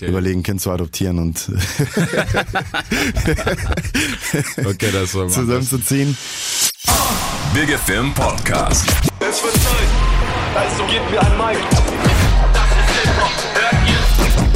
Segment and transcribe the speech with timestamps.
[0.00, 0.10] Okay.
[0.10, 1.48] überlegen, Kind zu adoptieren und
[4.66, 6.18] okay, das soll zusammenzuziehen.
[7.54, 8.88] Big Film Podcast.
[9.20, 9.88] Es wird Zeit,
[10.56, 11.58] also gebt mir ein Mic.
[11.70, 14.02] Das ist Hip-Hop, hört ihr?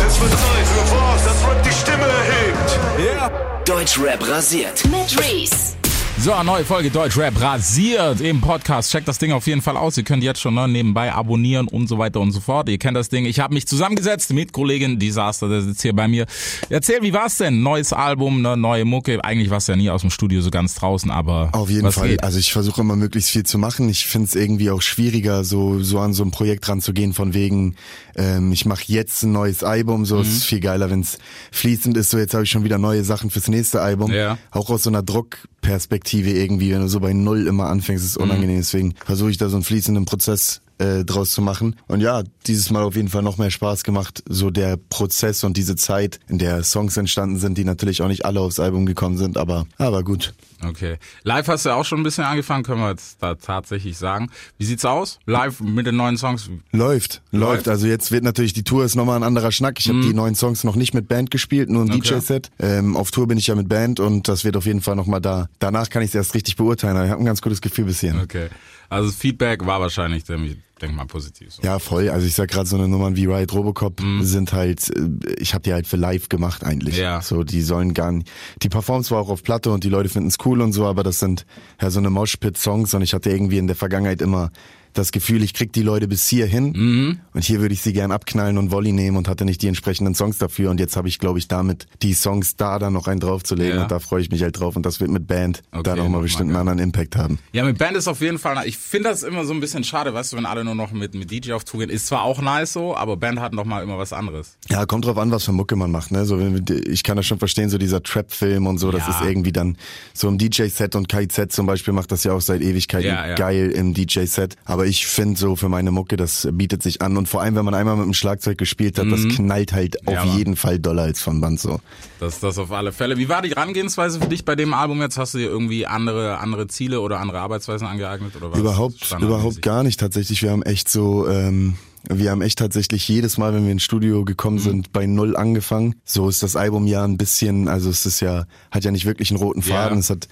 [0.04, 2.80] Es wird Zeit für was, das Rap die Stimme erhebt.
[2.98, 3.04] Ja.
[3.04, 3.30] Yeah.
[3.64, 4.84] Deutschrap rasiert.
[4.86, 5.77] Mit Reese.
[6.20, 8.90] So, eine neue Folge Deutschrap rasiert im Podcast.
[8.90, 9.96] Checkt das Ding auf jeden Fall aus.
[9.96, 12.68] Ihr könnt jetzt schon ne, nebenbei abonnieren und so weiter und so fort.
[12.68, 13.24] Ihr kennt das Ding.
[13.24, 16.26] Ich habe mich zusammengesetzt mit Kollegin Disaster, der sitzt hier bei mir.
[16.70, 17.62] Erzähl, wie war's denn?
[17.62, 19.24] Neues Album, ne, neue Mucke.
[19.24, 22.08] Eigentlich war's ja nie aus dem Studio so ganz draußen, aber auf jeden Fall.
[22.08, 22.24] Geht?
[22.24, 23.88] Also ich versuche immer möglichst viel zu machen.
[23.88, 27.76] Ich finde es irgendwie auch schwieriger, so so an so ein Projekt ranzugehen, von wegen
[28.16, 30.04] ähm, ich mache jetzt ein neues Album.
[30.04, 30.22] So mhm.
[30.22, 31.18] ist viel geiler, wenn es
[31.52, 32.10] fließend ist.
[32.10, 34.12] So jetzt habe ich schon wieder neue Sachen fürs nächste Album.
[34.12, 34.36] Ja.
[34.50, 38.16] Auch aus so einer Druck Perspektive irgendwie, wenn du so bei Null immer anfängst, ist
[38.16, 38.56] unangenehm.
[38.56, 38.60] Mhm.
[38.60, 41.76] Deswegen versuche ich da so einen fließenden Prozess äh, draus zu machen.
[41.88, 45.56] Und ja, dieses Mal auf jeden Fall noch mehr Spaß gemacht, so der Prozess und
[45.56, 49.18] diese Zeit, in der Songs entstanden sind, die natürlich auch nicht alle aufs Album gekommen
[49.18, 50.34] sind, aber aber gut.
[50.64, 50.98] Okay.
[51.22, 54.30] Live hast du auch schon ein bisschen angefangen, können wir jetzt da tatsächlich sagen.
[54.58, 55.20] Wie sieht's aus?
[55.26, 56.50] Live mit den neuen Songs?
[56.72, 57.32] Läuft, läuft.
[57.32, 57.68] läuft.
[57.68, 59.78] Also jetzt wird natürlich die Tour ist nochmal ein anderer Schnack.
[59.78, 60.02] Ich habe mhm.
[60.02, 62.00] die neuen Songs noch nicht mit Band gespielt, nur ein okay.
[62.00, 62.50] DJ-Set.
[62.58, 65.20] Ähm, auf Tour bin ich ja mit Band und das wird auf jeden Fall nochmal
[65.20, 65.48] da.
[65.60, 66.96] Danach kann ich es erst richtig beurteilen.
[66.96, 68.20] Aber ich habe ein ganz gutes Gefühl bis hierhin.
[68.20, 68.48] Okay.
[68.88, 71.52] Also das Feedback war wahrscheinlich ziemlich denk mal positiv.
[71.54, 71.62] So.
[71.62, 72.08] Ja, voll.
[72.08, 74.22] Also ich sag gerade so eine Nummern wie Riot Robocop mhm.
[74.22, 76.96] sind halt, äh, ich habe die halt für live gemacht eigentlich.
[76.96, 77.20] Ja.
[77.20, 78.30] So, die sollen gar nicht.
[78.62, 81.02] Die Performance war auch auf Platte und die Leute finden es cool und so, aber
[81.02, 81.46] das sind
[81.80, 84.50] ja so eine Moshpit-Songs und ich hatte irgendwie in der Vergangenheit immer
[84.98, 87.20] das Gefühl, ich krieg die Leute bis hierhin mhm.
[87.32, 90.14] und hier würde ich sie gern abknallen und Volley nehmen und hatte nicht die entsprechenden
[90.14, 93.20] Songs dafür und jetzt habe ich, glaube ich, damit die Songs da dann noch einen
[93.20, 93.82] draufzulegen ja.
[93.82, 96.22] und da freue ich mich halt drauf und das wird mit Band okay, da nochmal
[96.22, 97.38] bestimmt einen anderen Impact haben.
[97.52, 100.12] Ja, mit Band ist auf jeden Fall, ich finde das immer so ein bisschen schade,
[100.12, 102.42] weißt du, wenn alle nur noch mit, mit DJ auf Tour gehen, ist zwar auch
[102.42, 104.56] nice so, aber Band hat nochmal immer was anderes.
[104.68, 107.38] Ja, kommt drauf an, was für Mucke man macht, ne, so, ich kann das schon
[107.38, 109.10] verstehen, so dieser Trap-Film und so, das ja.
[109.10, 109.76] ist irgendwie dann
[110.12, 113.70] so im DJ-Set und KIZ zum Beispiel macht das ja auch seit Ewigkeiten ja, geil
[113.70, 117.16] im DJ-Set, aber ich finde so für meine Mucke, das bietet sich an.
[117.16, 119.10] Und vor allem, wenn man einmal mit dem Schlagzeug gespielt hat, mhm.
[119.10, 121.80] das knallt halt auf ja, jeden Fall doller als von Band so.
[122.18, 123.16] Das, das auf alle Fälle.
[123.18, 125.18] Wie war die Herangehensweise für dich bei dem Album jetzt?
[125.18, 128.34] Hast du dir irgendwie andere, andere Ziele oder andere Arbeitsweisen angeeignet?
[128.36, 130.42] Oder was überhaupt, überhaupt gar nicht tatsächlich.
[130.42, 131.76] Wir haben echt so, ähm,
[132.08, 134.62] wir haben echt tatsächlich jedes Mal, wenn wir ins Studio gekommen mhm.
[134.62, 135.94] sind, bei Null angefangen.
[136.04, 139.30] So ist das Album ja ein bisschen, also es ist ja, hat ja nicht wirklich
[139.30, 139.98] einen roten Faden.
[139.98, 140.00] Ja.
[140.00, 140.28] Es hat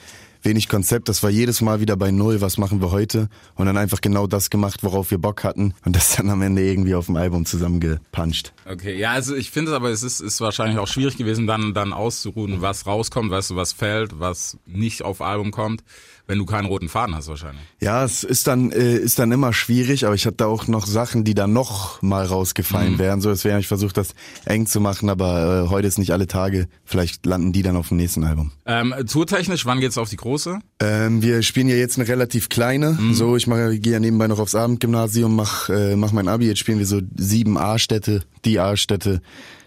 [0.47, 1.09] wenig Konzept.
[1.11, 3.29] Das war jedes Mal wieder bei Null, was machen wir heute?
[3.57, 5.75] Und dann einfach genau das gemacht, worauf wir Bock hatten.
[5.85, 8.55] Und das dann am Ende irgendwie auf dem Album zusammengepuncht.
[8.65, 11.75] Okay, ja, also ich finde es aber, es ist, ist wahrscheinlich auch schwierig gewesen, dann,
[11.75, 15.83] dann auszuruhen, was rauskommt, weißt du, was fällt, was nicht auf Album kommt
[16.27, 17.63] wenn du keinen roten Faden hast wahrscheinlich.
[17.81, 21.25] Ja, es ist dann äh, ist dann immer schwierig, aber ich hatte auch noch Sachen,
[21.25, 22.99] die dann noch mal rausgefallen mhm.
[22.99, 23.21] wären.
[23.21, 24.15] So, deswegen habe ich versucht, das
[24.45, 26.69] eng zu machen, aber äh, heute ist nicht alle Tage.
[26.85, 28.53] Vielleicht landen die dann auf dem nächsten Album.
[28.65, 30.59] Ähm, tourtechnisch, wann geht's auf die große?
[30.81, 32.93] Ähm, wir spielen ja jetzt eine relativ kleine.
[32.93, 33.15] Mhm.
[33.15, 36.47] So, ich mache, gehe ja nebenbei noch aufs Abendgymnasium, mach, äh, mach mein Abi.
[36.47, 39.21] Jetzt spielen wir so sieben A-Städte, die A-Städte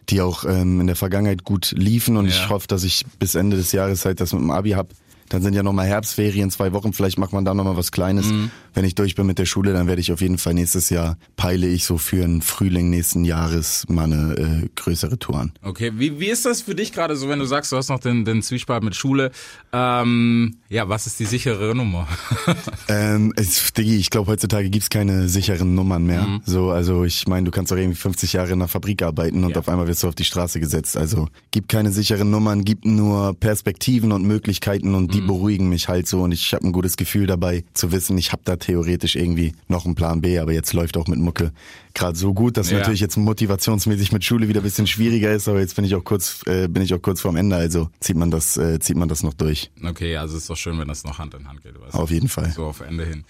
[0.09, 2.31] die auch ähm, in der Vergangenheit gut liefen und ja.
[2.31, 4.89] ich hoffe, dass ich bis Ende des Jahres halt das mit dem Abi hab
[5.29, 8.27] dann sind ja nochmal Herbstferien, zwei Wochen, vielleicht macht man da nochmal was Kleines.
[8.27, 8.51] Mhm.
[8.73, 11.17] Wenn ich durch bin mit der Schule, dann werde ich auf jeden Fall nächstes Jahr,
[11.37, 15.51] peile ich so für einen Frühling nächsten Jahres mal eine äh, größere Tour an.
[15.61, 17.99] Okay, wie, wie ist das für dich gerade so, wenn du sagst, du hast noch
[17.99, 19.31] den, den Zwiespalt mit Schule?
[19.71, 22.07] Ähm, ja, was ist die sichere Nummer?
[22.87, 26.23] ähm, es, Diggi, ich glaube, heutzutage gibt's keine sicheren Nummern mehr.
[26.23, 26.41] Mhm.
[26.45, 29.51] So, also ich meine, du kannst doch irgendwie 50 Jahre in einer Fabrik arbeiten und
[29.51, 29.57] ja.
[29.57, 30.97] auf einmal wirst du auf die Straße gesetzt.
[30.97, 35.27] Also gibt keine sicheren Nummern, gibt nur Perspektiven und Möglichkeiten und die die mhm.
[35.27, 38.41] beruhigen mich halt so und ich habe ein gutes Gefühl dabei zu wissen, ich habe
[38.45, 41.51] da theoretisch irgendwie noch einen Plan B, aber jetzt läuft auch mit Mucke
[41.93, 42.79] gerade so gut, dass ja.
[42.79, 46.03] natürlich jetzt motivationsmäßig mit Schule wieder ein bisschen schwieriger ist, aber jetzt bin ich auch
[46.03, 49.09] kurz äh, bin ich auch kurz vorm Ende, also zieht man das äh, zieht man
[49.09, 49.71] das noch durch.
[49.83, 51.79] Okay, also ist doch schön, wenn das noch Hand in Hand geht.
[51.79, 52.51] Weißt auf jeden Fall.
[52.51, 53.25] So auf Ende hin.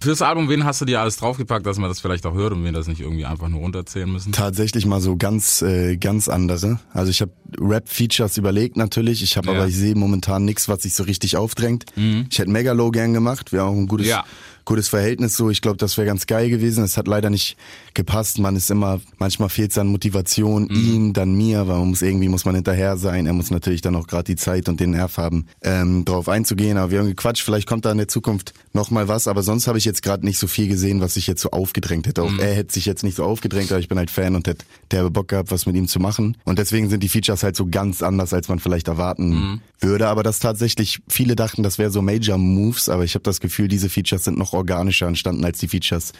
[0.00, 2.64] Fürs Album, wen hast du dir alles draufgepackt, dass man das vielleicht auch hört und
[2.64, 4.32] wir das nicht irgendwie einfach nur runterzählen müssen?
[4.32, 6.78] Tatsächlich mal so ganz, äh, ganz andere.
[6.92, 9.22] Also ich habe Rap-Features überlegt natürlich.
[9.22, 9.54] Ich habe ja.
[9.54, 11.84] aber, ich sehe momentan nichts, was sich so richtig aufdrängt.
[11.96, 12.26] Mhm.
[12.30, 13.52] Ich hätte Megalo gern gemacht.
[13.52, 14.24] Wäre auch ein gutes, ja
[14.64, 15.50] gutes Verhältnis so.
[15.50, 16.84] Ich glaube, das wäre ganz geil gewesen.
[16.84, 17.56] Es hat leider nicht
[17.94, 18.38] gepasst.
[18.38, 20.76] Man ist immer, manchmal fehlt es an Motivation, mhm.
[20.76, 23.26] ihm, dann mir, weil man muss irgendwie muss man hinterher sein.
[23.26, 26.78] Er muss natürlich dann auch gerade die Zeit und den Nerv haben, ähm, darauf einzugehen.
[26.78, 29.28] Aber wir haben gequatscht, vielleicht kommt da in der Zukunft noch mal was.
[29.28, 32.06] Aber sonst habe ich jetzt gerade nicht so viel gesehen, was sich jetzt so aufgedrängt
[32.06, 32.22] hätte.
[32.22, 32.40] Auch mhm.
[32.40, 35.10] er hätte sich jetzt nicht so aufgedrängt, aber ich bin halt Fan und hätte derbe
[35.10, 36.36] Bock gehabt, was mit ihm zu machen.
[36.44, 39.60] Und deswegen sind die Features halt so ganz anders, als man vielleicht erwarten mhm.
[39.80, 40.08] würde.
[40.08, 43.68] Aber das tatsächlich, viele dachten, das wäre so Major Moves, aber ich habe das Gefühl,
[43.68, 46.12] diese Features sind noch organischer entstanden als die Features,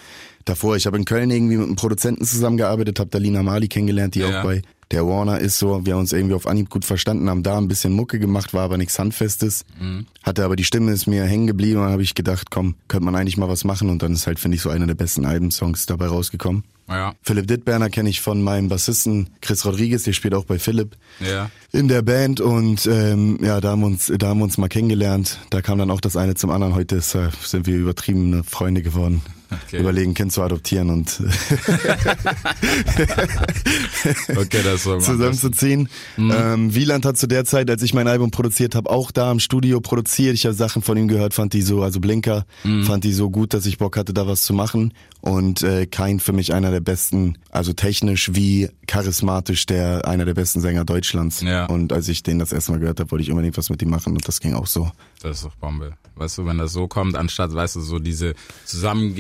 [0.44, 0.76] davor.
[0.76, 4.20] Ich habe in Köln irgendwie mit einem Produzenten zusammengearbeitet, habe da Lina Mali kennengelernt, die
[4.20, 4.40] Ja.
[4.40, 4.62] auch bei
[4.94, 5.85] der Warner ist so.
[5.85, 8.62] Wir haben uns irgendwie auf Anhieb gut verstanden, haben da ein bisschen Mucke gemacht, war
[8.62, 9.64] aber nichts Handfestes.
[9.81, 10.06] Mhm.
[10.23, 13.05] Hatte aber die Stimme ist mir hängen geblieben und dann habe ich gedacht, komm, könnte
[13.05, 15.25] man eigentlich mal was machen und dann ist halt, finde ich, so einer der besten
[15.25, 16.62] Albensongs dabei rausgekommen.
[16.88, 17.14] Ja.
[17.23, 21.50] Philipp Dittberner kenne ich von meinem Bassisten Chris Rodriguez, der spielt auch bei Philipp Ja.
[21.73, 24.69] in der Band und ähm, ja, da haben wir uns, da haben wir uns mal
[24.69, 25.38] kennengelernt.
[25.50, 26.75] Da kam dann auch das eine zum anderen.
[26.75, 29.23] Heute ist, äh, sind wir übertriebene Freunde geworden.
[29.67, 29.79] Okay.
[29.81, 31.21] Überlegen, Kind zu adoptieren und
[34.37, 35.89] Okay, das zusammenzuziehen.
[36.17, 36.33] Mhm.
[36.37, 39.41] Ähm, Wieland hat zu der Zeit, als ich mein Album produziert habe, auch da im
[39.41, 40.35] Studio produziert.
[40.35, 42.85] Ich habe Sachen von ihm gehört, fand die so, also Blinker, Mhm.
[42.85, 44.93] fand die so gut, dass ich Bock hatte, da was zu machen.
[45.21, 50.35] Und äh, Kein für mich einer der besten, also technisch wie charismatisch, der einer der
[50.35, 51.41] besten Sänger Deutschlands.
[51.41, 51.67] Ja.
[51.67, 53.91] Und als ich den das erste Mal gehört habe, wollte ich unbedingt was mit ihm
[53.91, 54.91] machen und das ging auch so.
[55.23, 55.95] Das ist doch Bombe.
[56.17, 58.35] Weißt du, wenn das so kommt, anstatt, weißt du, so diese
[58.67, 59.15] zusammenge...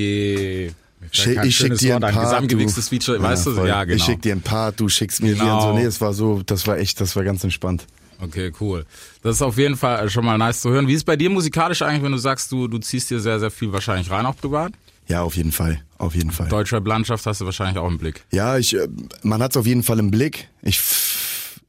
[1.12, 2.96] Schick, ich schick dir ein Wort ein, Part, Zusammengewichstes du.
[2.96, 3.54] Feature, weißt du?
[3.56, 3.68] voll.
[3.68, 3.96] Ja, genau.
[3.96, 5.44] Ich schick dir ein Part, du schickst mir Genau.
[5.44, 5.78] die und so.
[5.78, 7.86] Nee, es war so, das war echt, das war ganz entspannt.
[8.20, 8.86] Okay, cool.
[9.22, 10.86] Das ist auf jeden Fall schon mal nice zu hören.
[10.88, 13.38] Wie ist es bei dir musikalisch eigentlich, wenn du sagst, du, du ziehst dir sehr,
[13.38, 14.72] sehr viel wahrscheinlich rein, auch privat?
[15.06, 16.48] Ja, auf jeden Fall, auf jeden Fall.
[16.48, 18.24] Deutschrap-Landschaft hast du wahrscheinlich auch im Blick.
[18.30, 18.88] Ja, ich, äh,
[19.22, 20.48] man hat's auf jeden Fall im Blick.
[20.62, 20.78] Ich,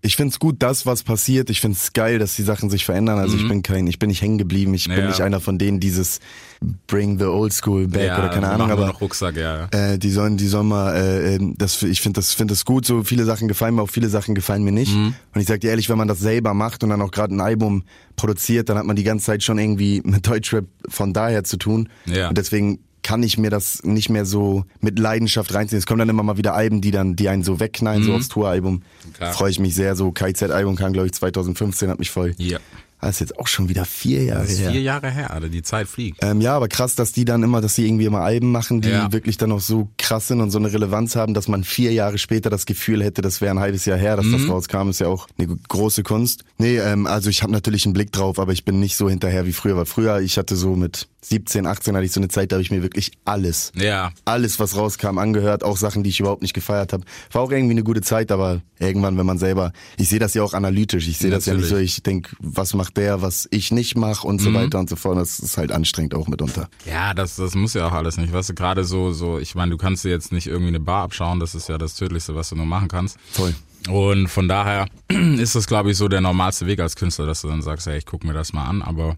[0.05, 1.49] ich find's gut, das was passiert.
[1.49, 3.17] Ich find's geil, dass die Sachen sich verändern.
[3.17, 4.73] Also ich bin kein, ich bin nicht hängen geblieben.
[4.73, 5.01] Ich bin Mhm.
[5.01, 5.07] Ja.
[5.07, 6.19] nicht einer von denen, dieses
[6.87, 8.71] Bring the old school back ja, oder keine Ahnung.
[8.71, 9.65] Aber noch Rucksack, ja.
[9.71, 12.85] äh, die sollen, die sollen mal, äh, äh, das, ich finde das, finde das gut.
[12.85, 14.95] So viele Sachen gefallen mir, auch viele Sachen gefallen mir nicht.
[14.95, 15.15] Mhm.
[15.33, 17.41] Und ich sag dir ehrlich, wenn man das selber macht und dann auch gerade ein
[17.41, 17.83] Album
[18.15, 21.89] produziert, dann hat man die ganze Zeit schon irgendwie mit Deutschrap von daher zu tun.
[22.05, 22.29] Ja.
[22.29, 25.77] Und deswegen kann ich mir das nicht mehr so mit Leidenschaft reinziehen.
[25.77, 28.29] Es kommen dann immer mal wieder Alben, die dann, die einen so wegknallen, so aufs
[28.29, 28.81] Touralbum.
[29.21, 29.25] Mhm.
[29.33, 29.95] Freue ich mich sehr.
[29.95, 32.33] So KZ-Album kam, glaube ich, 2015, hat mich voll.
[32.37, 32.57] Ja.
[33.01, 34.71] Das ist jetzt auch schon wieder vier Jahre Das ist her.
[34.71, 35.49] vier Jahre her, Alter.
[35.49, 36.23] Die Zeit fliegt.
[36.23, 38.89] Ähm, ja, aber krass, dass die dann immer, dass sie irgendwie immer Alben machen, die
[38.89, 39.11] Ja.
[39.11, 42.17] wirklich dann auch so krass sind und so eine Relevanz haben, dass man vier Jahre
[42.17, 44.31] später das Gefühl hätte, das wäre ein halbes Jahr her, dass Mhm.
[44.31, 46.45] das rauskam, ist ja auch eine große Kunst.
[46.57, 49.45] Nee, ähm, also ich habe natürlich einen Blick drauf, aber ich bin nicht so hinterher
[49.45, 52.51] wie früher, weil früher, ich hatte so mit 17, 18 hatte ich so eine Zeit,
[52.51, 54.11] da habe ich mir wirklich alles, Ja.
[54.25, 57.03] alles, was rauskam, angehört, auch Sachen, die ich überhaupt nicht gefeiert habe.
[57.31, 60.43] War auch irgendwie eine gute Zeit, aber irgendwann, wenn man selber, ich sehe das ja
[60.43, 63.71] auch analytisch, ich sehe das ja nicht so, ich denk, was macht der, was ich
[63.71, 64.55] nicht mache und so Mhm.
[64.55, 65.17] weiter und so fort.
[65.17, 66.69] Das ist halt anstrengend auch mitunter.
[66.85, 68.31] Ja, das, das muss ja auch alles nicht.
[68.31, 71.03] Weißt du, gerade so, so, ich meine, du kannst dir jetzt nicht irgendwie eine Bar
[71.03, 73.17] abschauen, das ist ja das Tödlichste, was du nur machen kannst.
[73.31, 73.53] Voll.
[73.89, 74.87] Und von daher
[75.37, 77.97] ist das, glaube ich, so der normalste Weg als Künstler, dass du dann sagst, hey,
[77.97, 79.17] ich guck mir das mal an, aber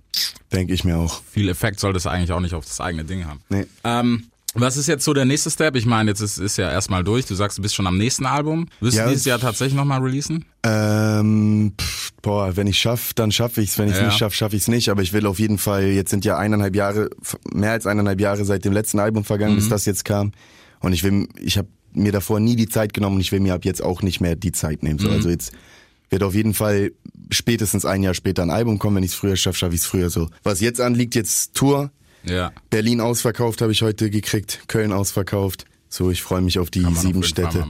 [0.51, 1.21] Denke ich mir auch.
[1.31, 3.39] viel Effekt soll das eigentlich auch nicht auf das eigene Ding haben.
[3.49, 3.65] Nee.
[3.83, 5.75] Ähm, was ist jetzt so der nächste Step?
[5.75, 7.25] Ich meine, jetzt ist, ist ja erstmal durch.
[7.25, 8.67] Du sagst, du bist schon am nächsten Album.
[8.79, 10.45] Wirst Ja, du dieses es- Jahr tatsächlich nochmal releasen?
[10.63, 13.77] Ähm, pff, boah, wenn ich schaff, dann schaffe ich's.
[13.77, 14.05] Wenn ich's Ja.
[14.05, 14.89] nicht schaff, schaffe ich's nicht.
[14.89, 17.09] Aber ich will auf jeden Fall, jetzt sind ja eineinhalb Jahre,
[17.53, 19.57] mehr als eineinhalb Jahre seit dem letzten Album vergangen, Mhm.
[19.59, 20.31] bis das jetzt kam.
[20.79, 21.67] Und ich will, ich habe
[21.97, 24.35] mir davor nie die Zeit genommen und ich will mir ab jetzt auch nicht mehr
[24.35, 24.97] die Zeit nehmen.
[24.97, 25.03] Mhm.
[25.03, 25.51] So, also jetzt
[26.09, 26.91] wird auf jeden Fall
[27.29, 28.97] spätestens ein Jahr später ein Album kommen.
[28.97, 30.29] Wenn ich's früher schaffe, schaffe ich's früher so.
[30.43, 31.91] Was jetzt anliegt, jetzt Tour.
[32.23, 32.51] Ja.
[32.69, 35.65] Berlin ausverkauft habe ich heute gekriegt, Köln ausverkauft.
[35.89, 37.65] So, ich freue mich auf die sieben Städte.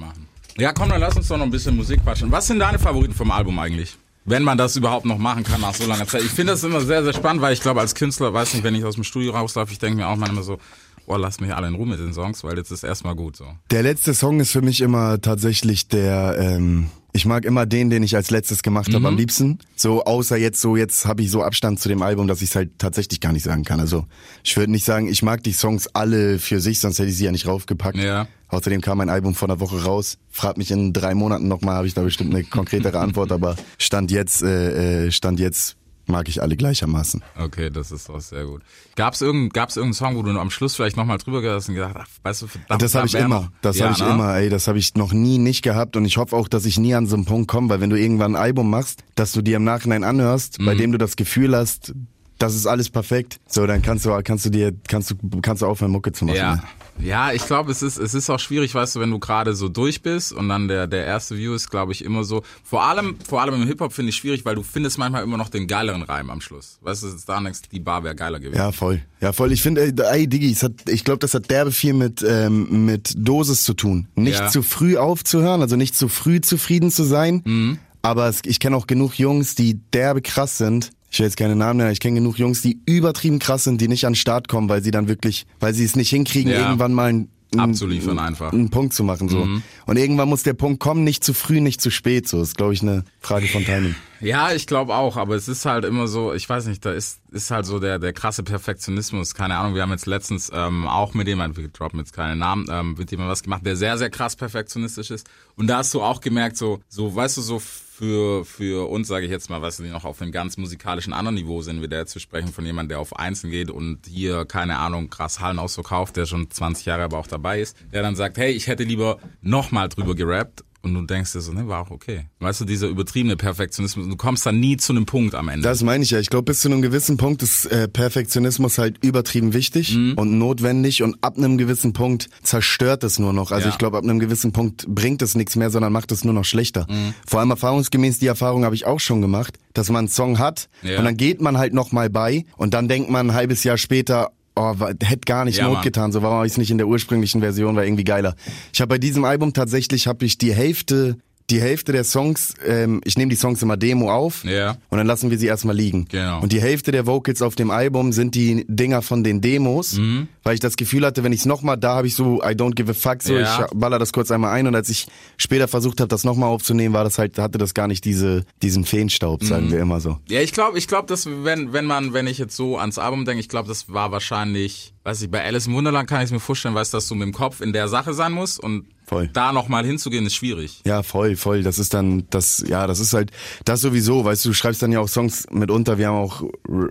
[0.58, 2.32] Ja, komm, dann lass uns doch noch ein bisschen Musik quatschen.
[2.32, 3.96] Was sind deine Favoriten vom Album eigentlich?
[4.26, 6.24] Wenn man das überhaupt noch machen kann nach so langer Zeit.
[6.24, 8.76] Ich finde das immer sehr, sehr spannend, weil ich glaube, als Künstler, weiß nicht, wenn
[8.76, 10.58] ich aus dem Studio rauslaufe, ich denke mir auch manchmal so,
[11.08, 13.46] oh, lasst mich alle in Ruhe mit den Songs, weil jetzt ist erstmal gut so.
[13.72, 18.04] Der letzte Song ist für mich immer tatsächlich der, ähm, ich mag immer den, den
[18.04, 19.60] ich als letztes gemacht habe am liebsten.
[19.76, 22.56] So, außer jetzt so, jetzt habe ich so Abstand zu dem Album, dass ich es
[22.56, 23.80] halt tatsächlich gar nicht sagen kann.
[23.80, 24.06] Also
[24.44, 27.26] ich würde nicht sagen, ich mag die Songs alle für sich, sonst hätte ich sie
[27.26, 27.98] ja nicht raufgepackt.
[27.98, 28.28] Ja.
[28.50, 30.18] Außerdem kam mein Album vor einer Woche raus.
[30.30, 34.12] Frag mich in drei Monaten nochmal, habe ich da bestimmt eine konkretere Antwort, aber Stand
[34.12, 35.78] jetzt, äh, äh, Stand jetzt
[36.10, 37.24] mag ich alle gleichermaßen.
[37.40, 38.62] Okay, das ist auch sehr gut.
[38.96, 41.76] Gab's irgendeinen, gab's irgendeinen Song, wo du am Schluss vielleicht nochmal drüber gehört hast und
[41.76, 43.28] gedacht, ach, weißt du, verdammt, Das habe ich immer.
[43.42, 44.10] noch- Das Ja, habe ich ne?
[44.12, 44.50] immer, ey.
[44.50, 47.08] Das habe ich noch nie nicht gehabt und ich hoffe auch, dass ich nie an
[47.08, 49.64] so einen Punkt komme, weil wenn du irgendwann ein Album machst, dass du dir im
[49.64, 50.78] Nachhinein anhörst, bei Mhm.
[50.80, 51.94] dem du das Gefühl hast,
[52.38, 55.68] das ist alles perfekt, so dann kannst du kannst du dir kannst du kannst du
[55.68, 56.38] aufhören Mucke zu machen.
[56.38, 56.56] Ja.
[56.56, 56.64] ne?
[57.00, 59.70] Ja, ich glaube, es ist, es ist auch schwierig, weißt du, wenn du gerade so
[59.70, 62.42] durch bist und dann der, der erste View ist, glaube ich, immer so.
[62.64, 65.50] Vor allem, vor allem im Hip-Hop finde ich schwierig, weil du findest manchmal immer noch
[65.50, 66.80] den geileren Reim am Schluss.
[66.82, 68.58] Weißt du, da denkst, die Bar wäre geiler gewesen.
[68.58, 69.02] Ja, voll.
[69.22, 69.52] Ja, voll.
[69.52, 72.86] Ich finde, ey, ey Diggi, es hat, ich glaube, das hat derbe viel mit, ähm,
[72.86, 74.08] mit Dosis zu tun.
[74.16, 74.48] Nicht Ja.
[74.50, 77.42] zu früh aufzuhören, also nicht zu früh zufrieden zu sein.
[77.46, 77.80] Mhm.
[78.02, 80.92] Aber es, ich kenne auch genug Jungs, die derbe krass sind.
[81.10, 83.88] Ich will jetzt keine Namen nennen, ich kenne genug Jungs, die übertrieben krass sind, die
[83.88, 86.60] nicht an den Start kommen, weil sie dann wirklich, weil sie es nicht hinkriegen, Ja.
[86.66, 88.52] irgendwann mal ein, ein, Abzuliefern einfach.
[88.52, 88.60] Mhm.
[88.60, 89.30] einen Punkt zu machen.
[89.30, 89.48] so.
[89.86, 92.28] Und irgendwann muss der Punkt kommen, nicht zu früh, nicht zu spät.
[92.28, 93.96] So, ist, glaube ich, eine Frage von Timing.
[94.22, 97.22] Ja, ich glaube auch, aber es ist halt immer so, ich weiß nicht, da ist,
[97.32, 101.14] ist halt so der, der krasse Perfektionismus, keine Ahnung, wir haben jetzt letztens ähm, auch
[101.14, 104.10] mit jemandem, wir droppen jetzt keine Namen, ähm, mit jemandem was gemacht, der sehr, sehr
[104.10, 105.30] krass perfektionistisch ist.
[105.56, 109.26] Und da hast du auch gemerkt, so, so, weißt du, so für, für uns, sage
[109.26, 112.06] ich jetzt mal, was die noch auf einem ganz musikalischen anderen Niveau sind, wie der
[112.06, 116.16] zu sprechen von jemandem, der auf Einzeln geht und hier, keine Ahnung, krass Hallen ausverkauft,
[116.16, 119.18] der schon 20 Jahre aber auch dabei ist, der dann sagt, hey, ich hätte lieber
[119.42, 120.64] nochmal drüber gerappt
[120.96, 122.26] und du denkst dir so, ne, war auch okay.
[122.40, 125.68] Weißt du, dieser übertriebene Perfektionismus, du kommst dann nie zu einem Punkt am Ende.
[125.68, 126.20] Das meine ich ja.
[126.20, 130.14] Ich glaube, bis zu einem gewissen Punkt ist äh, Perfektionismus halt übertrieben wichtig mhm.
[130.14, 133.52] und notwendig und ab einem gewissen Punkt zerstört es nur noch.
[133.52, 133.72] Also ja.
[133.72, 136.46] ich glaube, ab einem gewissen Punkt bringt es nichts mehr, sondern macht es nur noch
[136.46, 136.88] schlechter.
[136.90, 137.14] Mhm.
[137.26, 140.70] Vor allem erfahrungsgemäß, die Erfahrung habe ich auch schon gemacht, dass man einen Song hat
[140.82, 141.00] ja.
[141.00, 144.32] und dann geht man halt nochmal bei und dann denkt man ein halbes Jahr später,
[144.58, 146.12] oh, hätte gar nicht ja, Not getan.
[146.12, 148.36] So warum habe ich es nicht in der ursprünglichen Version, war irgendwie geiler.
[148.74, 151.18] Ich habe bei diesem Album tatsächlich habe ich die Hälfte
[151.50, 154.72] die Hälfte der Songs, ähm, ich nehme die Songs immer Demo auf ja.
[154.90, 156.06] und dann lassen wir sie erstmal liegen.
[156.10, 156.42] Genau.
[156.42, 160.28] Und die Hälfte der Vocals auf dem Album sind die Dinger von den Demos, mhm.
[160.44, 162.76] weil ich das Gefühl hatte, wenn ich es nochmal, da habe ich so, I don't
[162.76, 163.66] give a fuck, so ja.
[163.66, 166.94] ich baller das kurz einmal ein und als ich später versucht habe, das nochmal aufzunehmen,
[166.94, 169.72] war das halt, hatte das gar nicht diese, diesen Feenstaub, sagen mhm.
[169.72, 170.18] wir immer so.
[170.28, 173.24] Ja, ich glaube, ich glaube, dass wenn, wenn man, wenn ich jetzt so ans Album
[173.24, 176.42] denke, ich glaube, das war wahrscheinlich, weiß ich, bei Alice im Wunderland kann ich mir
[176.42, 179.30] vorstellen, weißt dass du mit dem Kopf in der Sache sein musst und Voll.
[179.32, 180.82] Da nochmal hinzugehen ist schwierig.
[180.86, 181.64] Ja, voll, voll.
[181.64, 183.32] Das ist dann, das, ja, das ist halt,
[183.64, 185.98] das sowieso, weißt du, du schreibst dann ja auch Songs mitunter.
[185.98, 186.44] Wir haben auch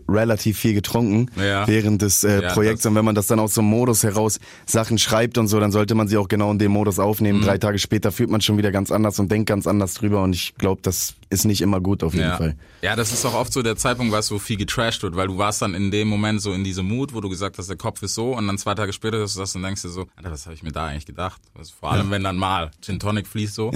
[0.08, 1.68] relativ viel getrunken ja.
[1.68, 2.86] während des äh, ja, Projekts.
[2.86, 5.72] Und wenn man das dann aus so einem Modus heraus Sachen schreibt und so, dann
[5.72, 7.40] sollte man sie auch genau in dem Modus aufnehmen.
[7.40, 7.44] Mhm.
[7.44, 10.22] Drei Tage später fühlt man schon wieder ganz anders und denkt ganz anders drüber.
[10.22, 12.36] Und ich glaube, das ist nicht immer gut auf jeden ja.
[12.36, 12.56] Fall.
[12.82, 15.26] Ja, das ist auch oft so der Zeitpunkt, weißt du, wo viel getrashed wird, weil
[15.26, 17.76] du warst dann in dem Moment so in diesem Mut, wo du gesagt hast, der
[17.76, 20.06] Kopf ist so und dann zwei Tage später hast du das und denkst dir so,
[20.16, 21.40] Alter, was habe ich mir da eigentlich gedacht?
[21.54, 23.70] Also vor allem, wenn dann mal Gin Tonic fließt so,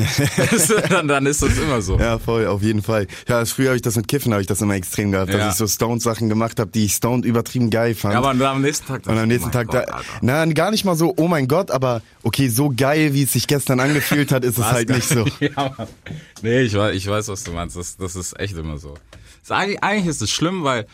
[0.89, 1.99] dann, dann, ist das immer so.
[1.99, 3.07] Ja, voll, auf jeden Fall.
[3.29, 5.59] Ja, früher habe ich das mit Kiffen, habe ich das immer extrem gehabt, dass ich
[5.59, 8.15] so Stoned-Sachen gemacht habe, die ich Stoned übertrieben geil fand.
[8.15, 10.85] Ja, aber am nächsten Tag Und am nächsten oh Tag Gott, da, na, gar nicht
[10.85, 14.45] mal so, oh mein Gott, aber okay, so geil, wie es sich gestern angefühlt hat,
[14.45, 15.27] ist es halt nicht so.
[15.41, 15.75] ja,
[16.43, 17.77] nee, ich weiß, ich weiß, was du meinst.
[17.77, 18.95] Das, das ist echt immer so.
[19.49, 20.87] Eigentlich, eigentlich ist es schlimm, weil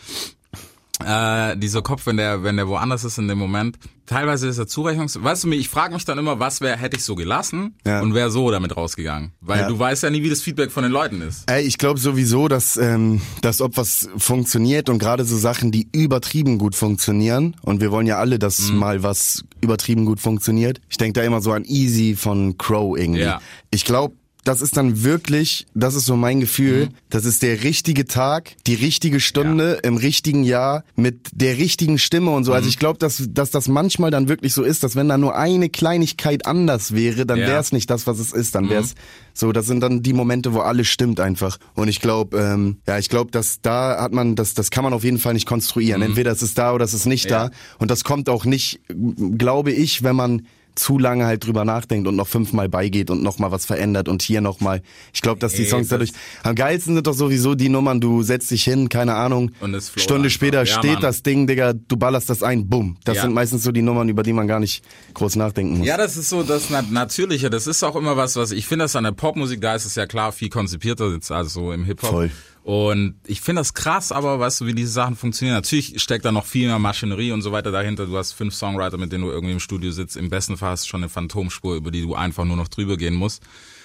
[1.05, 4.67] äh, dieser Kopf, wenn der, wenn der woanders ist in dem Moment, teilweise ist er
[4.67, 5.23] zurechnungs.
[5.23, 8.01] Weißt du, ich frage mich dann immer, was wäre, hätte ich so gelassen ja.
[8.01, 9.69] und wäre so damit rausgegangen, weil ja.
[9.69, 11.51] du weißt ja nie, wie das Feedback von den Leuten ist.
[11.51, 15.89] Ey, ich glaube sowieso, dass ähm, dass ob was funktioniert und gerade so Sachen, die
[15.93, 18.79] übertrieben gut funktionieren und wir wollen ja alle, dass mhm.
[18.79, 20.81] mal was übertrieben gut funktioniert.
[20.89, 23.23] Ich denke da immer so an Easy von Crow irgendwie.
[23.23, 23.41] Ja.
[23.71, 24.15] Ich glaube
[24.47, 26.95] das ist dann wirklich, das ist so mein Gefühl, mhm.
[27.11, 29.89] das ist der richtige Tag, die richtige Stunde ja.
[29.89, 32.53] im richtigen Jahr mit der richtigen Stimme und so.
[32.53, 32.67] Also mhm.
[32.67, 35.37] Also ich glaube, dass, dass das manchmal dann wirklich so ist, dass wenn da nur
[35.37, 37.49] eine Kleinigkeit anders wäre, dann ja.
[37.49, 38.55] wäre es nicht das, was es ist.
[38.55, 38.71] Dann mhm.
[38.71, 38.95] wäre es
[39.35, 41.59] so, das sind dann die Momente, wo alles stimmt einfach.
[41.75, 44.93] Und ich glaube, ähm, ja, ich glaube, dass da hat man, das, das kann man
[44.93, 46.01] auf jeden Fall nicht konstruieren.
[46.01, 46.07] Mhm.
[46.09, 47.49] Entweder es ist da oder es ist nicht ja.
[47.49, 47.51] da.
[47.79, 48.81] Und das kommt auch nicht,
[49.37, 50.43] glaube ich, wenn man
[50.77, 54.41] zu lange halt drüber nachdenkt und noch fünfmal beigeht und nochmal was verändert und hier
[54.41, 54.83] nochmal.
[55.13, 56.13] Ich glaube, dass die Songs dadurch.
[56.43, 59.51] Am geilsten sind doch sowieso die Nummern, du setzt dich hin, keine Ahnung.
[59.97, 61.03] Stunde später ja, steht Mann.
[61.03, 62.99] das Ding, Digga, du ballerst das ein, bumm.
[63.05, 63.23] Das ja.
[63.23, 65.87] sind meistens so die Nummern, über die man gar nicht groß nachdenken muss.
[65.87, 67.51] Ja, das ist so das Natürliche.
[67.51, 69.95] Das ist auch immer was, was ich finde, dass an der Popmusik, da ist es
[69.95, 72.31] ja klar viel konzipierter, also so im Hip-Hop.
[72.67, 75.55] Und ich finde das krass, aber weißt du, wie diese Sachen funktionieren?
[75.55, 78.07] Natürlich steckt da noch viel mehr Maschinerie und so weiter dahinter.
[78.07, 80.17] Du hast fünf Songwriter, mit denen du irgendwie im Studio sitzt.
[80.17, 82.97] Im besten Fall hast du schon eine Phantomspur, über die du einfach nur noch drüber
[82.97, 83.41] gehen musst.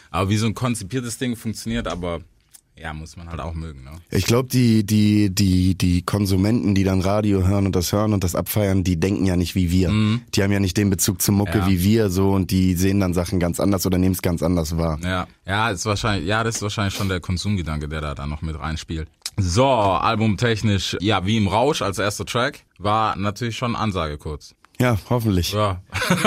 [0.10, 2.22] Aber wie so ein konzipiertes Ding funktioniert, aber
[2.82, 3.84] ja, muss man halt auch mögen.
[3.84, 3.92] Ne?
[4.10, 8.24] Ich glaube, die, die, die, die Konsumenten, die dann Radio hören und das hören und
[8.24, 9.90] das abfeiern, die denken ja nicht wie wir.
[9.90, 10.22] Mhm.
[10.34, 11.68] Die haben ja nicht den Bezug zur Mucke ja.
[11.68, 14.78] wie wir so und die sehen dann Sachen ganz anders oder nehmen es ganz anders
[14.78, 15.00] wahr.
[15.04, 18.42] Ja, ja, ist wahrscheinlich, ja, das ist wahrscheinlich schon der Konsumgedanke, der da dann noch
[18.42, 19.08] mit reinspielt.
[19.38, 24.54] So, albumtechnisch, ja, wie im Rausch als erster Track, war natürlich schon Ansage kurz.
[24.82, 25.54] Ja, hoffentlich.
[25.54, 25.80] Ja.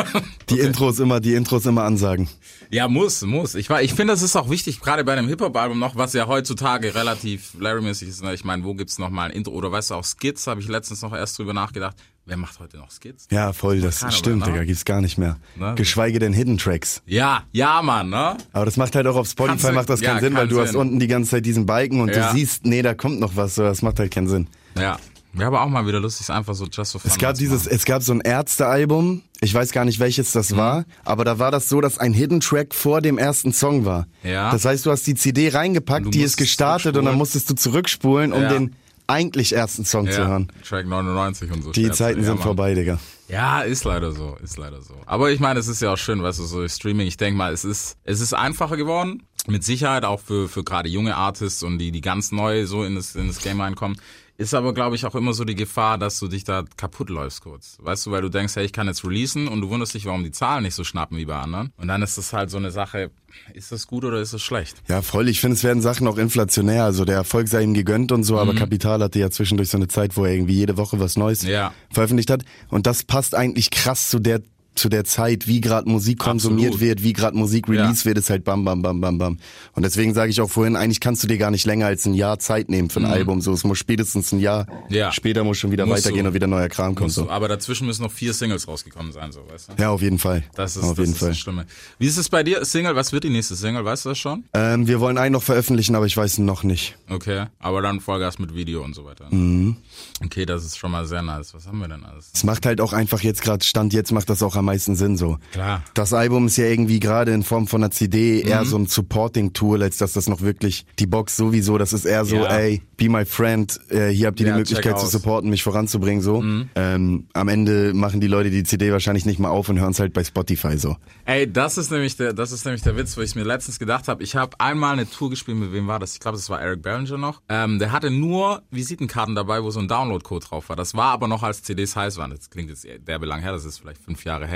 [0.48, 0.66] die okay.
[0.66, 2.28] Intros immer, die Intros immer ansagen.
[2.70, 3.56] Ja, muss, muss.
[3.56, 6.94] Ich, ich finde, das ist auch wichtig, gerade bei einem Hip-Hop-Album noch, was ja heutzutage
[6.94, 8.22] relativ Larry-mäßig ist.
[8.22, 8.32] Ne?
[8.32, 9.52] Ich meine, wo gibt's noch mal ein Intro?
[9.52, 11.96] Oder weißt du, auch Skits, habe ich letztens noch erst drüber nachgedacht.
[12.26, 13.26] Wer macht heute noch Skits?
[13.30, 14.52] Ja, voll, das Keiner stimmt, mehr, ne?
[14.52, 15.36] Digga, gibt's gar nicht mehr.
[15.56, 15.74] Ne?
[15.74, 17.02] Geschweige denn Hidden Tracks.
[17.06, 18.36] Ja, ja, Mann, ne?
[18.52, 20.64] Aber das macht halt auch auf Spotify, macht das keinen ja, Sinn, weil du Sinn.
[20.64, 22.30] hast unten die ganze Zeit diesen Balken und ja.
[22.30, 24.46] du siehst, nee, da kommt noch was, so, das macht halt keinen Sinn.
[24.78, 24.98] Ja,
[25.34, 27.10] Wäre aber auch mal wieder lustig, einfach so just for fun.
[27.10, 30.56] Es gab dieses, es gab so ein Ärztealbum, ich weiß gar nicht welches das mhm.
[30.56, 34.06] war, aber da war das so, dass ein Hidden Track vor dem ersten Song war.
[34.22, 34.52] Ja.
[34.52, 38.32] Das heißt, du hast die CD reingepackt, die ist gestartet und dann musstest du zurückspulen,
[38.32, 38.48] um ja.
[38.48, 38.76] den
[39.06, 40.12] eigentlich ersten Song ja.
[40.12, 40.52] zu hören.
[40.66, 41.72] Track 99 und so.
[41.72, 41.98] Die Scherze.
[41.98, 42.98] Zeiten sind ja, vorbei, Digga.
[43.28, 44.94] Ja, ist leider so, ist leider so.
[45.06, 47.52] Aber ich meine, es ist ja auch schön, weißt du, so Streaming, ich denke mal,
[47.52, 49.22] es ist, es ist einfacher geworden.
[49.46, 52.94] mit Sicherheit auch für, für gerade junge Artists und die, die ganz neu so in
[52.94, 53.98] das, in das Game reinkommen,
[54.36, 57.42] ist aber, glaube ich, auch immer so die Gefahr, dass du dich da kaputt läufst
[57.42, 57.78] kurz.
[57.80, 60.24] Weißt du, weil du denkst, hey, ich kann jetzt releasen und du wunderst dich, warum
[60.24, 61.72] die Zahlen nicht so schnappen wie bei anderen.
[61.76, 63.10] Und dann ist das halt so eine Sache,
[63.52, 64.82] ist das gut oder ist das schlecht?
[64.88, 65.28] Ja, voll.
[65.28, 66.84] Ich finde, es werden Sachen auch inflationär.
[66.84, 68.40] Also der Erfolg sei ihm gegönnt und so, mhm.
[68.40, 71.42] aber Kapital hatte ja zwischendurch so eine Zeit, wo er irgendwie jede Woche was Neues
[71.42, 71.72] ja.
[71.90, 72.44] veröffentlicht hat.
[72.68, 74.42] Und das passt eigentlich krass zu der
[74.74, 76.88] zu der Zeit, wie gerade Musik konsumiert Absolut.
[76.88, 78.06] wird, wie gerade Musik release ja.
[78.06, 79.38] wird, ist halt bam, bam, bam, bam, bam.
[79.72, 82.14] Und deswegen sage ich auch vorhin, eigentlich kannst du dir gar nicht länger als ein
[82.14, 83.12] Jahr Zeit nehmen für ein mhm.
[83.12, 83.40] Album.
[83.40, 85.12] So, es muss spätestens ein Jahr ja.
[85.12, 86.28] später muss schon wieder musst weitergehen du.
[86.28, 87.10] und wieder neuer Kram kommen.
[87.10, 87.30] So.
[87.30, 89.82] Aber dazwischen müssen noch vier Singles rausgekommen sein, so, weißt du?
[89.82, 90.44] Ja, auf jeden Fall.
[90.54, 91.28] Das ist, auf das jeden ist Fall.
[91.28, 91.66] das Schlimme.
[91.98, 92.96] Wie ist es bei dir, Single?
[92.96, 93.84] Was wird die nächste Single?
[93.84, 94.44] Weißt du das schon?
[94.54, 96.96] Ähm, wir wollen einen noch veröffentlichen, aber ich weiß noch nicht.
[97.08, 99.26] Okay, aber dann Vollgas mit Video und so weiter.
[99.30, 99.76] Mhm.
[100.24, 101.54] Okay, das ist schon mal sehr nice.
[101.54, 102.30] Was haben wir denn alles?
[102.34, 105.16] Es macht halt auch einfach jetzt gerade, Stand jetzt macht das auch am meisten Sinn
[105.16, 105.38] so.
[105.52, 105.82] Klar.
[105.94, 108.68] Das Album ist ja irgendwie gerade in Form von einer CD eher mhm.
[108.68, 112.36] so ein Supporting-Tool, als dass das noch wirklich, die Box sowieso, das ist eher so,
[112.36, 112.56] ja.
[112.56, 116.22] ey, be my friend, äh, hier habt ihr ja, die Möglichkeit zu supporten, mich voranzubringen,
[116.22, 116.40] so.
[116.40, 116.68] Mhm.
[116.74, 120.00] Ähm, am Ende machen die Leute die CD wahrscheinlich nicht mal auf und hören es
[120.00, 120.96] halt bei Spotify so.
[121.24, 124.08] Ey, das ist nämlich der, das ist nämlich der Witz, wo ich mir letztens gedacht
[124.08, 126.14] habe, ich habe einmal eine Tour gespielt, mit wem war das?
[126.14, 127.40] Ich glaube, das war Eric Bellinger noch.
[127.48, 130.76] Ähm, der hatte nur Visitenkarten dabei, wo so ein Download-Code drauf war.
[130.76, 132.30] Das war aber noch als CDs heiß waren.
[132.30, 134.53] Das klingt jetzt derbe lang her, das ist vielleicht fünf Jahre her.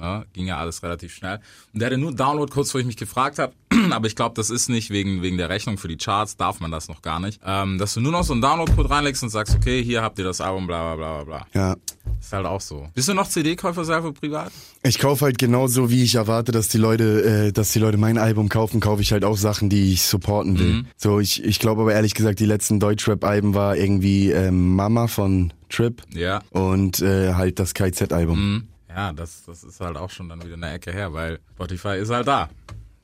[0.00, 0.24] Ne?
[0.32, 1.40] Ging ja alles relativ schnell.
[1.72, 3.52] Und der hatte nur Download-Codes, wo ich mich gefragt habe,
[3.90, 6.70] aber ich glaube, das ist nicht wegen, wegen der Rechnung für die Charts, darf man
[6.70, 7.40] das noch gar nicht.
[7.44, 10.24] Ähm, dass du nur noch so einen Download-Code reinlegst und sagst, okay, hier habt ihr
[10.24, 11.46] das Album, bla bla bla bla.
[11.52, 11.76] Ja.
[12.18, 12.88] Ist halt auch so.
[12.94, 14.52] Bist du noch CD-Käufer selber privat?
[14.82, 18.18] Ich kaufe halt genauso, wie ich erwarte, dass die Leute, äh, dass die Leute mein
[18.18, 20.72] Album kaufen, kaufe ich halt auch Sachen, die ich supporten will.
[20.72, 20.86] Mhm.
[20.96, 25.52] So, ich, ich glaube aber ehrlich gesagt, die letzten Deutschrap-Alben war irgendwie ähm, Mama von
[25.68, 26.02] Trip.
[26.12, 26.40] Ja.
[26.50, 28.38] Und äh, halt das KZ-Album.
[28.38, 28.68] Mhm.
[28.94, 32.10] Ja, das, das ist halt auch schon dann wieder eine Ecke her, weil Spotify ist
[32.10, 32.48] halt da.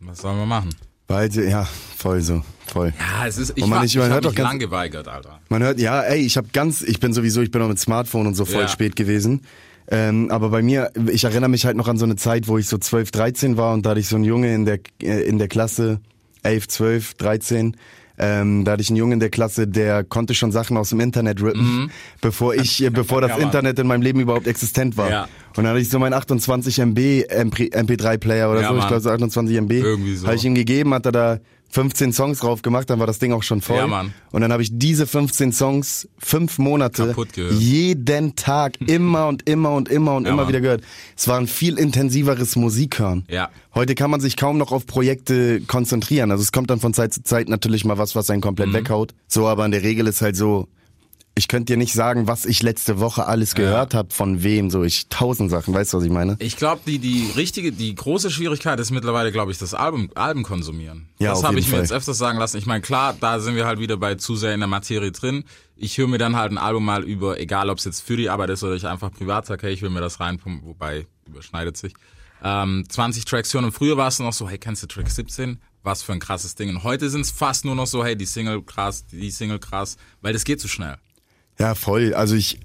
[0.00, 0.74] Was sollen wir machen?
[1.06, 1.64] Beide, ja,
[1.96, 2.92] voll so, voll.
[2.98, 5.06] Ja, es ist, ich, und man, war, ich, man ich hört doch ganz, lang geweigert,
[5.06, 5.40] Alter.
[5.48, 8.26] Man hört, ja, ey, ich habe ganz, ich bin sowieso, ich bin auch mit Smartphone
[8.26, 8.68] und so voll ja.
[8.68, 9.42] spät gewesen.
[9.88, 12.66] Ähm, aber bei mir, ich erinnere mich halt noch an so eine Zeit, wo ich
[12.66, 15.38] so 12, 13 war und da hatte ich so einen Junge in der, äh, in
[15.38, 16.00] der Klasse,
[16.42, 17.76] 11, 12, 13,
[18.18, 21.00] ähm, da hatte ich einen Jungen in der Klasse, der konnte schon Sachen aus dem
[21.00, 21.90] Internet rippen, mhm.
[22.20, 25.10] bevor ich, äh, bevor das ja, Internet in meinem Leben überhaupt existent war.
[25.10, 25.22] Ja.
[25.56, 26.98] Und dann hatte ich so meinen 28 MB
[27.30, 29.72] MP3-Player oder ja, so, ich glaube so 28 MB,
[30.16, 30.26] so.
[30.26, 31.38] habe ich ihm gegeben, hat er da
[31.70, 33.76] 15 Songs drauf gemacht, dann war das Ding auch schon voll.
[33.76, 34.14] Ja, Mann.
[34.30, 37.14] Und dann habe ich diese 15 Songs fünf Monate
[37.58, 40.48] jeden Tag immer und immer und immer und ja, immer Mann.
[40.48, 40.82] wieder gehört.
[41.16, 43.24] Es war ein viel intensiveres Musikhören.
[43.28, 43.50] Ja.
[43.74, 46.30] Heute kann man sich kaum noch auf Projekte konzentrieren.
[46.30, 48.74] Also es kommt dann von Zeit zu Zeit natürlich mal was, was einen komplett mhm.
[48.74, 49.14] weghaut.
[49.28, 50.68] So, aber in der Regel ist halt so,
[51.38, 53.98] ich könnte dir nicht sagen, was ich letzte Woche alles gehört ja.
[53.98, 56.36] habe, von wem, so ich tausend Sachen, weißt du, was ich meine?
[56.38, 60.44] Ich glaube, die die richtige, die große Schwierigkeit ist mittlerweile, glaube ich, das Album Alben
[60.44, 61.10] konsumieren.
[61.18, 61.76] Ja, das habe ich Fall.
[61.76, 62.56] mir jetzt öfters sagen lassen.
[62.56, 65.44] Ich meine, klar, da sind wir halt wieder bei zu sehr in der Materie drin.
[65.76, 68.30] Ich höre mir dann halt ein Album mal über, egal ob es jetzt für die
[68.30, 71.76] Arbeit ist oder ich einfach privat sage, hey, ich will mir das reinpumpen, wobei überschneidet
[71.76, 71.92] sich.
[72.42, 75.58] Ähm, 20 Tracks hören und früher war es noch so, hey, kennst du Track 17?
[75.82, 76.70] Was für ein krasses Ding.
[76.70, 79.98] Und heute sind es fast nur noch so, hey, die Single krass, die Single krass,
[80.22, 80.96] weil das geht zu schnell.
[81.58, 82.14] Ja, voll.
[82.14, 82.58] Also ich,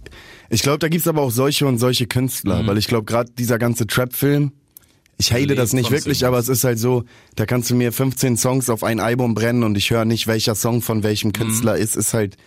[0.49, 2.67] ich glaube, da gibt's aber auch solche und solche Künstler, mhm.
[2.67, 4.51] weil ich glaube, gerade dieser ganze Trap-Film,
[5.17, 7.03] ich hate das nicht wirklich, aber es ist halt so,
[7.35, 10.55] da kannst du mir 15 Songs auf ein Album brennen und ich höre nicht, welcher
[10.55, 11.31] Song von welchem.
[11.31, 11.81] Künstler mhm.
[11.81, 12.37] ist, ist halt,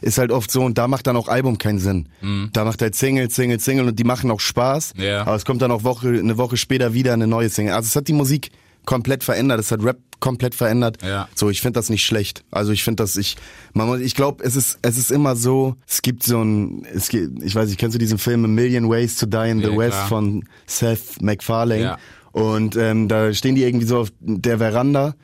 [0.00, 2.08] ist halt oft so und da macht dann auch Album keinen Sinn.
[2.20, 2.50] Mhm.
[2.52, 5.22] Da macht halt Single, Single, Single und die machen auch Spaß, ja.
[5.22, 7.74] aber es kommt dann auch Woche, eine Woche später wieder eine neue Single.
[7.74, 8.50] Also es hat die Musik
[8.84, 9.60] komplett verändert.
[9.60, 11.02] Es hat Rap komplett verändert.
[11.02, 11.28] Ja.
[11.34, 12.44] So, ich finde das nicht schlecht.
[12.50, 13.36] Also ich finde das, ich,
[13.74, 17.08] man muss, ich glaube, es ist, es ist immer so, es gibt so ein, es
[17.08, 19.70] gibt, ich weiß nicht, kennst du diesen Film A Million Ways to Die in the
[19.70, 20.08] ja, West klar.
[20.08, 21.82] von Seth MacFarlane?
[21.82, 21.98] Ja.
[22.32, 25.14] Und ähm, da stehen die irgendwie so auf der Veranda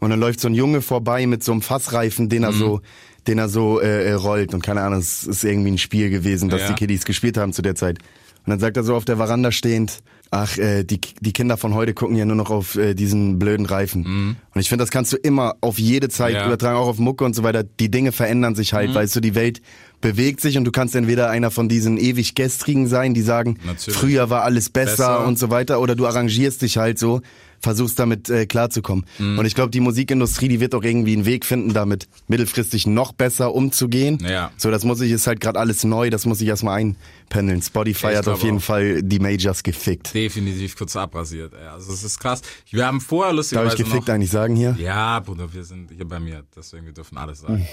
[0.00, 2.58] und dann läuft so ein Junge vorbei mit so einem Fassreifen, den er mhm.
[2.58, 2.80] so
[3.26, 6.48] den er so äh, äh, rollt und keine Ahnung, es ist irgendwie ein Spiel gewesen,
[6.48, 6.68] das ja.
[6.68, 7.98] die Kiddies gespielt haben zu der Zeit.
[8.44, 11.74] Und dann sagt er so auf der Veranda stehend, ach, äh, die, die Kinder von
[11.74, 14.02] heute gucken ja nur noch auf äh, diesen blöden Reifen.
[14.02, 14.36] Mhm.
[14.54, 16.46] Und ich finde, das kannst du immer auf jede Zeit ja.
[16.46, 17.62] übertragen, auch auf Mucke und so weiter.
[17.62, 18.94] Die Dinge verändern sich halt, mhm.
[18.94, 19.60] weißt du, die Welt
[20.00, 23.98] bewegt sich und du kannst entweder einer von diesen ewig Gestrigen sein, die sagen, Natürlich.
[23.98, 27.20] früher war alles besser, besser, und so weiter, oder du arrangierst dich halt so,
[27.62, 29.06] versuchst damit äh, klarzukommen.
[29.18, 29.38] Mhm.
[29.38, 33.12] Und ich glaube, die Musikindustrie, die wird auch irgendwie einen Weg finden, damit mittelfristig noch
[33.12, 34.18] besser umzugehen.
[34.20, 34.50] Ja.
[34.56, 37.62] So, das muss ich, ist halt gerade alles neu, das muss ich erstmal einpendeln.
[37.62, 38.62] Spotify ich hat auf jeden auch.
[38.62, 40.12] Fall die Majors gefickt.
[40.12, 41.54] Definitiv kurz abrasiert.
[41.54, 41.68] Ey.
[41.68, 42.42] Also es ist krass.
[42.70, 44.76] Wir haben vorher lustigerweise Darf ich gefickt noch, eigentlich sagen hier?
[44.78, 47.66] Ja, Bruder, wir sind hier bei mir, deswegen wir dürfen alles sagen.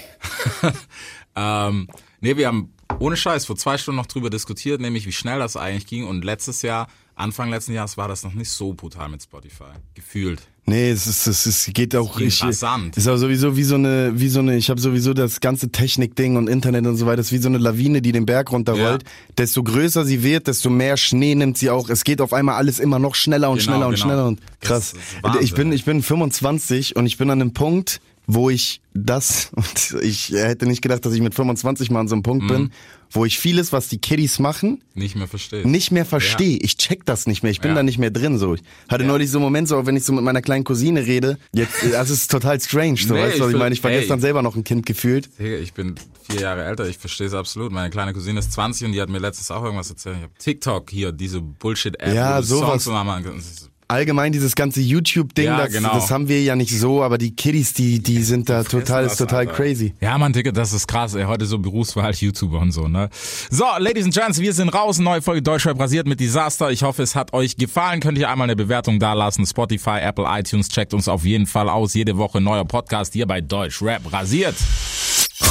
[0.62, 0.70] Mhm.
[1.36, 1.88] ähm,
[2.20, 5.56] nee, wir haben ohne Scheiß vor zwei Stunden noch drüber diskutiert, nämlich wie schnell das
[5.56, 6.06] eigentlich ging.
[6.06, 6.86] Und letztes Jahr
[7.20, 9.72] Anfang letzten Jahres war das noch nicht so brutal mit Spotify.
[9.94, 10.42] Gefühlt.
[10.66, 12.48] Nee, es ist, es ist, geht auch richtig.
[12.48, 12.62] Es
[12.96, 16.36] ist auch sowieso wie so eine, wie so eine, ich habe sowieso das ganze Technik-Ding
[16.36, 19.02] und Internet und so weiter, das ist wie so eine Lawine, die den Berg runterrollt.
[19.02, 19.08] Ja.
[19.36, 21.88] Desto größer sie wird, desto mehr Schnee nimmt sie auch.
[21.88, 24.06] Es geht auf einmal alles immer noch schneller und genau, schneller und genau.
[24.06, 24.94] schneller und krass.
[25.40, 28.00] ich bin, ich bin 25 und ich bin an einem Punkt,
[28.34, 32.14] wo ich das, und ich hätte nicht gedacht, dass ich mit 25 mal an so
[32.14, 32.48] einem Punkt mhm.
[32.48, 32.70] bin,
[33.12, 35.66] wo ich vieles, was die Kiddies machen, nicht mehr verstehe.
[35.66, 36.52] Nicht mehr verstehe.
[36.52, 36.58] Ja.
[36.62, 37.50] Ich check das nicht mehr.
[37.50, 37.76] Ich bin ja.
[37.76, 38.38] da nicht mehr drin.
[38.38, 39.08] So, ich hatte ja.
[39.08, 41.38] neulich so einen Moment, so wenn ich so mit meiner kleinen Cousine rede.
[41.52, 42.98] Jetzt, das ist total strange.
[42.98, 44.86] So, nee, weißt du, ich, ich meine, ich war ey, gestern selber noch ein Kind
[44.86, 45.28] gefühlt.
[45.38, 45.96] Ich bin
[46.30, 46.86] vier Jahre älter.
[46.86, 47.72] Ich verstehe es absolut.
[47.72, 50.16] Meine kleine Cousine ist 20 und die hat mir letztens auch irgendwas erzählt.
[50.18, 52.84] Ich hab TikTok hier, diese Bullshit-App, ja, sowas.
[52.84, 53.42] Songs machen
[53.90, 55.94] allgemein dieses ganze YouTube-Ding, ja, das, genau.
[55.94, 59.16] das haben wir ja nicht so, aber die Kiddies, die, die sind da total, ist
[59.16, 59.52] total Alter.
[59.52, 59.94] crazy.
[60.00, 61.24] Ja, man, Digga, das ist krass, ey.
[61.24, 63.10] Heute so Berufswahl, YouTuber und so, ne?
[63.50, 64.98] So, Ladies and Gents, wir sind raus.
[64.98, 66.70] Neue Folge Deutschrap rasiert mit Disaster.
[66.70, 68.00] Ich hoffe, es hat euch gefallen.
[68.00, 69.44] Könnt ihr einmal eine Bewertung dalassen.
[69.44, 71.94] Spotify, Apple, iTunes, checkt uns auf jeden Fall aus.
[71.94, 74.54] Jede Woche neuer Podcast hier bei Deutschrap rasiert.